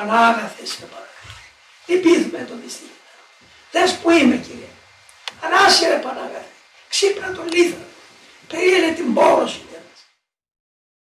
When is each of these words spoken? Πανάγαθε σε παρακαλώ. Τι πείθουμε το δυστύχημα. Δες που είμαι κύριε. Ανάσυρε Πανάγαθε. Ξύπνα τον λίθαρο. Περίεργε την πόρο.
Πανάγαθε 0.00 0.66
σε 0.66 0.84
παρακαλώ. 0.92 1.36
Τι 1.86 1.94
πείθουμε 1.96 2.46
το 2.50 2.54
δυστύχημα. 2.62 3.12
Δες 3.72 3.92
που 3.98 4.10
είμαι 4.10 4.36
κύριε. 4.36 4.70
Ανάσυρε 5.44 5.96
Πανάγαθε. 5.96 6.52
Ξύπνα 6.88 7.32
τον 7.32 7.46
λίθαρο. 7.52 7.88
Περίεργε 8.48 8.92
την 8.92 9.14
πόρο. 9.14 9.52